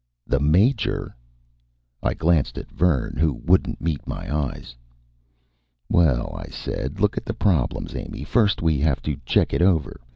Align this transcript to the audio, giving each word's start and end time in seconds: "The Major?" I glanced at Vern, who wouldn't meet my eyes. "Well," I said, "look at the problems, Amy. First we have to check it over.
"The 0.25 0.39
Major?" 0.39 1.15
I 2.01 2.15
glanced 2.15 2.57
at 2.57 2.71
Vern, 2.71 3.17
who 3.19 3.33
wouldn't 3.45 3.79
meet 3.79 4.07
my 4.07 4.35
eyes. 4.35 4.73
"Well," 5.89 6.35
I 6.35 6.49
said, 6.49 6.99
"look 6.99 7.17
at 7.19 7.25
the 7.25 7.35
problems, 7.35 7.93
Amy. 7.93 8.23
First 8.23 8.63
we 8.63 8.79
have 8.79 9.03
to 9.03 9.17
check 9.27 9.53
it 9.53 9.61
over. 9.61 10.01